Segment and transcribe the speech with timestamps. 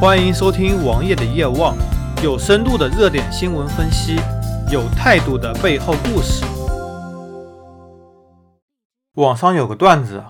[0.00, 1.76] 欢迎收听王爷的夜望，
[2.22, 4.18] 有深度的热点新闻分析，
[4.72, 6.42] 有态度的背后故事。
[9.16, 10.24] 网上有个段子：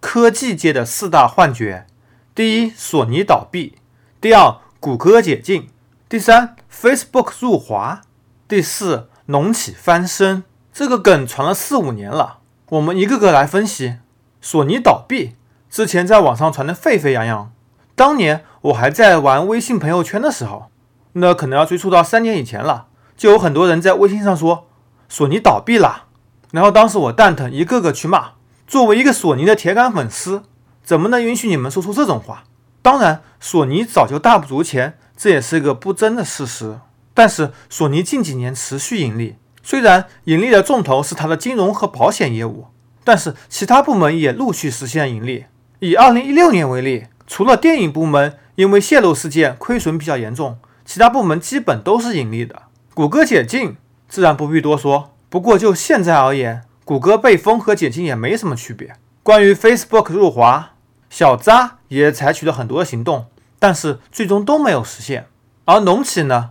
[0.00, 1.86] 科技界的四大幻觉，
[2.34, 3.74] 第一，索尼倒闭；
[4.20, 5.68] 第二，谷歌解禁；
[6.08, 8.00] 第三，Facebook 入华；
[8.48, 10.42] 第四，农企翻身。
[10.72, 12.38] 这个梗传了四五年了，
[12.70, 13.98] 我们一个个来分析。
[14.40, 15.36] 索尼倒闭
[15.70, 17.52] 之前，在网上传得沸沸扬扬。
[17.96, 20.66] 当年我还在玩微信朋友圈的时候，
[21.14, 24.66] 那可能要追溯到三年以前了，就有很多人在微信上说
[25.08, 26.04] 索尼倒闭了，
[26.52, 28.32] 然后当时我蛋疼，一个个去骂。
[28.66, 30.42] 作为一个索尼的铁杆粉丝，
[30.84, 32.44] 怎么能允许你们说出这种话？
[32.82, 36.78] 当然，索尼早就大不如前，这也是一个不争的事实。
[37.14, 42.66] 但是索尼近几年持续盈利，虽然盈利的重头是它的金融和保险业务，
[43.02, 45.46] 但是其他部门也陆续实现盈利。
[45.78, 47.06] 以二零一六年为例。
[47.26, 52.62] 除了电影部门因为泄露事件亏损比较严重，其他部门基本都是盈利的。
[52.94, 53.76] 谷歌解禁
[54.08, 58.94] 自然不必多说，不过就现在而言，谷歌被封和解禁也没什么区别。
[59.22, 60.70] 关于 Facebook 入华，
[61.10, 63.26] 小扎也采取了很多行动，
[63.58, 65.26] 但是最终都没有实现。
[65.64, 66.50] 而农企呢，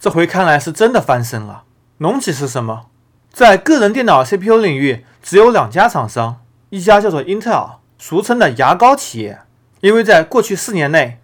[0.00, 1.64] 这回看来是真的翻身了。
[1.98, 2.86] 农企是什么？
[3.30, 9.40] 在个人电脑 CPU 领域，只有两家厂商，一家叫做 Intel，俗称的牙膏企业。
[9.84, 11.18] 因为在过去四年内，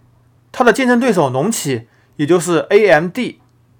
[0.52, 3.16] 它的竞争对手农企，也就是 AMD，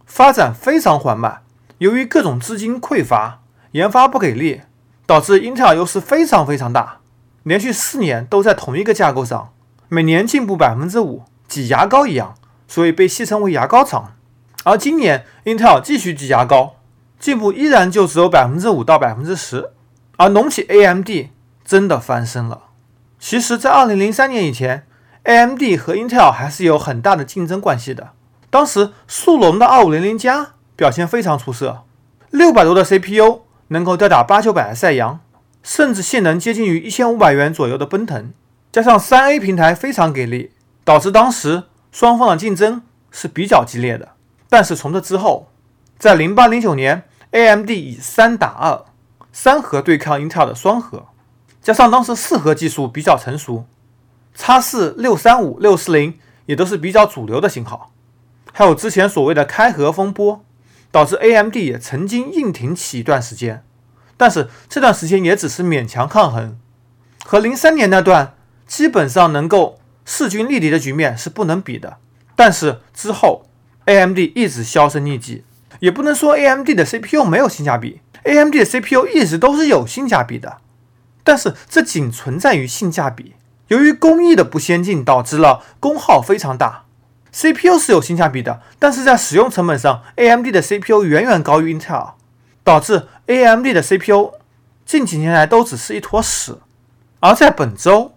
[0.07, 1.43] 发展非常缓慢。
[1.77, 4.63] 由于各种资金匮乏，研发不给力，
[5.05, 7.01] 导致英特尔优势非常非常大，
[7.43, 9.53] 连续四年都在同一个架构上，
[9.91, 12.35] 每年进步百分之五，挤牙膏一样，
[12.67, 14.15] 所以被戏称为牙膏厂。
[14.65, 16.77] 而今年英特尔继续挤牙膏，
[17.19, 19.73] 进步依然就只有百分之五到百分之十，
[20.17, 21.11] 而农企 AMD
[21.67, 22.63] 真的翻身了。
[23.21, 24.87] 其实，在二零零三年以前
[25.25, 28.13] ，AMD 和 Intel 还是有很大的竞争关系的。
[28.49, 31.85] 当时，速龙的二五零零加表现非常出色，
[32.31, 35.21] 六百多的 CPU 能够吊打八九百的赛扬，
[35.63, 38.33] 甚至性能接近于一千五百元左右的奔腾。
[38.73, 44.09] 加上三 A 平台非常给力，导致当时双方的竞争是比较激烈的。
[44.49, 45.51] 但是从这之后，
[45.99, 48.85] 在零八零九年，AMD 以三打二，
[49.31, 51.05] 三核对抗 Intel 的双核。
[51.63, 53.67] 加上当时四核技术比较成熟，
[54.35, 57.93] 叉四六三五六四零也都是比较主流的型号，
[58.53, 60.45] 还有之前所谓的开核风波，
[60.91, 63.63] 导致 AMD 也曾经硬挺起一段时间，
[64.17, 66.59] 但是这段时间也只是勉强抗衡，
[67.25, 68.35] 和零三年那段
[68.67, 71.99] 基本上能够势均力敌的局面是不能比的。
[72.35, 73.45] 但是之后
[73.85, 75.45] AMD 一直销声匿迹，
[75.81, 80.57] 也不能说 AMD 的 CPU 没有性价比，AMD 的 CPU 一直都是有性价比的。
[81.31, 83.37] 但是这仅存在于性价比，
[83.69, 86.87] 由于工艺的不先进，导致了功耗非常大。
[87.31, 92.15] CPU 是有性价比的，但是在使用成本上，AMD 的 CPU 远远高于 Intel，
[92.65, 94.33] 导致 AMD 的 CPU
[94.85, 96.59] 近几年来都只是一坨屎。
[97.21, 98.15] 而在本周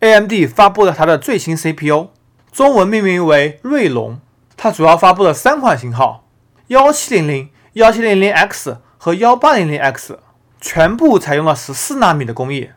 [0.00, 2.08] ，AMD 发布了它的最新 CPU，
[2.50, 4.18] 中文命名为锐龙，
[4.56, 6.24] 它主要发布了三款型号：
[6.66, 10.18] 幺七零零、幺七零零 X 和幺八零零 X。
[10.68, 12.70] 全部采用了十四纳米的工艺，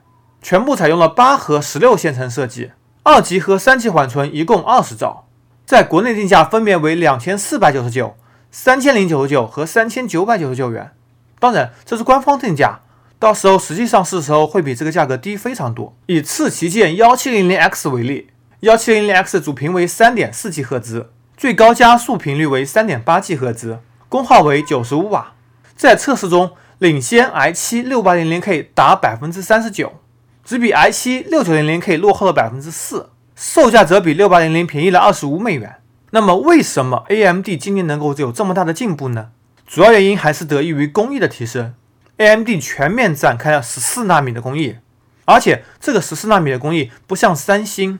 [0.43, 2.69] 全部采用了八核十六线程设计，
[3.01, 5.25] 二级和三级缓存一共二十兆，
[5.65, 8.15] 在国内定价分别为两千四百九十九、
[8.51, 10.91] 三千零九十九和三千九百九十九元。
[11.39, 12.81] 当然，这是官方定价，
[13.17, 15.95] 到时候实际上市时候会比这个价格低非常多。
[16.05, 18.29] 以次旗舰幺七零零 X 为例，
[18.59, 25.31] 幺七零零 X 主频为三点四 G 赫兹，最高加速频率为三点八 G 赫兹，功耗为九十五瓦，
[25.75, 26.51] 在测试中。
[26.79, 29.99] 领先 i7 6800K 达百分之三十九，
[30.45, 35.75] 只比 i7 6900K 落后了百分之四，售价则比6800便宜了二十五美元。
[36.11, 39.31] 那么，为什么 AMD 今年能够有这么大的进步呢？
[39.67, 41.73] 主要原因还是得益于工艺的提升。
[42.15, 44.77] AMD 全面展开了十四纳米的工艺，
[45.25, 47.99] 而且这个十四纳米的工艺不像三星，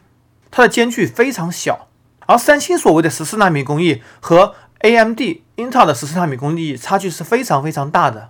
[0.50, 1.89] 它的间距非常小，
[2.27, 5.19] 而三星所谓的十四纳米工艺和 AMD、
[5.57, 8.30] Intel 的十四纳米工艺差距是非常非常大的。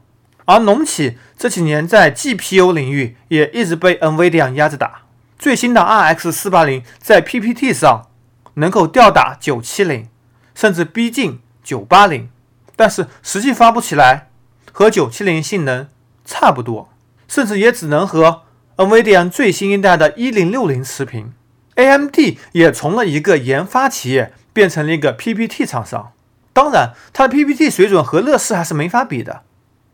[0.49, 5.03] 而农企这几年在 GPU 领域也一直被 NVIDIA 压着打，
[5.37, 8.07] 最新的 RX 四八零在 PPT 上
[8.55, 10.07] 能够吊打九七零，
[10.55, 12.29] 甚至逼近九八零，
[12.75, 14.29] 但是实际发布起来
[14.71, 15.87] 和九七零性能
[16.25, 16.89] 差不多，
[17.27, 18.41] 甚至也只能和
[18.77, 21.31] NVIDIA 最新一代的一零六零持平。
[21.75, 22.17] AMD
[22.53, 26.13] 也从了一个研发企业变成了一个 PPT 厂商，
[26.51, 29.43] 当然它的 PPT 水准和乐视还是没法比的。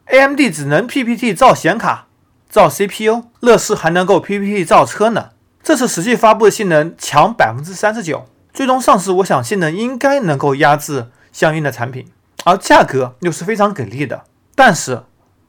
[0.07, 2.07] AMD 只能 PPT 造显卡、
[2.49, 5.29] 造 CPU，乐视还能够 PPT 造车呢。
[5.63, 12.07] 这次实际发布的性能强百分之三十九，最终上市，我想性能应该能够压制相应的产品，
[12.43, 14.23] 而价格又是非常给力的。
[14.53, 15.03] 但是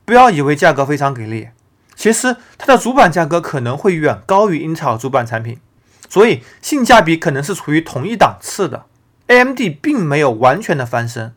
[0.05, 1.51] 不要以为价格非常给力，
[1.95, 5.61] 其实它的主板价格可能会远高于英特尔主板产品，
[6.09, 8.87] 所以性价比可能是处于同一档次的。
[9.27, 11.35] AMD 并没有完全的翻身，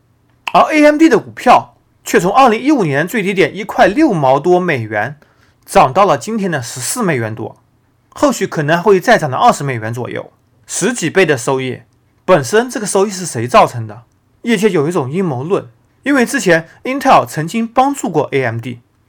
[0.52, 1.76] 而 AMD 的股票
[2.10, 5.16] 却从二零一五年最低点一块六毛多美元
[5.64, 7.60] 涨到了今天的十四美元多，
[8.08, 10.32] 后续可能会再涨到二十美元左右。
[10.66, 11.82] 十几倍的收益，
[12.24, 14.02] 本身这个收益是谁造成的？
[14.42, 15.68] 业界有一种阴谋论，
[16.02, 18.66] 因为之前 Intel 曾经帮助过 AMD，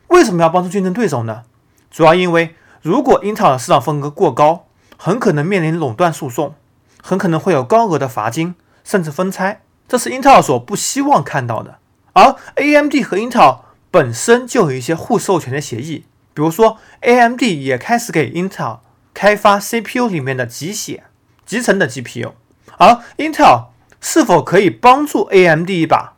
[0.09, 1.41] 为什么要帮助竞争对手呢？
[1.89, 2.53] 主要因为
[2.83, 6.53] 如果 Intel 的市场份额过高，很可能面临垄断诉讼，
[7.01, 8.53] 很可能会有高额的罚金，
[8.83, 11.79] 甚至分拆，这是 Intel 所不希望看到的。
[12.13, 13.59] 而 AMD 和 Intel
[13.89, 18.79] 本身就有一些互授权的协议，比如说 AMD 也开始给 Intel
[19.13, 21.03] 开发 CPU 里面的集显。
[21.43, 22.31] 集成的 GPU，
[22.77, 23.65] 而 Intel
[23.99, 26.13] 是否可以帮助 AMD 一把？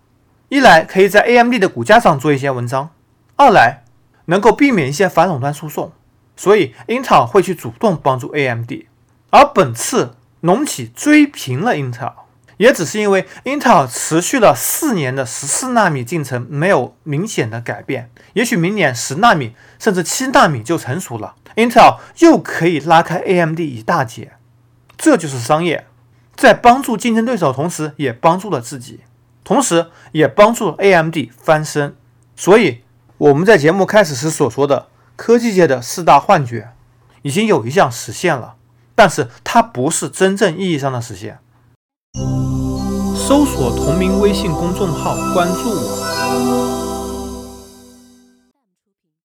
[0.49, 2.91] 一来可以在 AMD 的股价上做一些文章，
[3.35, 3.83] 二来
[4.25, 5.91] 能够避免一些反垄断诉讼，
[6.35, 8.71] 所以 Intel 会去主动帮助 AMD。
[9.31, 12.13] 而本次农企追平了 Intel，
[12.57, 24.33] 也只是因为 Intel 持续了四年的十四纳米进程没有明显的改变，也许明年十纳米甚至七纳米就成熟了，Intel 又可以拉开 AMD 一大截。
[24.97, 25.87] 这就是商业，
[26.35, 29.01] 在帮助竞争对手，同时也帮助了自己，
[29.43, 31.95] 同时也帮助 AMD 翻身。
[32.35, 32.83] 所以
[33.17, 36.69] 我们在节目开始时所说的科技界的四大幻觉，
[37.23, 38.55] 已经有一项实现了，
[38.95, 41.39] 但是它不是真正意义上的实现。
[43.25, 46.72] 搜索同名微信公众号，关注我。